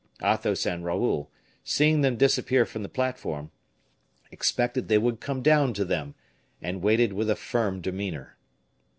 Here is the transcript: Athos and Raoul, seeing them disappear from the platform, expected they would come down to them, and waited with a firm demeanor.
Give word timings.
Athos 0.23 0.65
and 0.65 0.83
Raoul, 0.83 1.29
seeing 1.63 2.01
them 2.01 2.17
disappear 2.17 2.65
from 2.65 2.81
the 2.81 2.89
platform, 2.89 3.51
expected 4.31 4.87
they 4.87 4.97
would 4.97 5.19
come 5.19 5.43
down 5.43 5.75
to 5.75 5.85
them, 5.85 6.15
and 6.59 6.81
waited 6.81 7.13
with 7.13 7.29
a 7.29 7.35
firm 7.35 7.81
demeanor. 7.81 8.35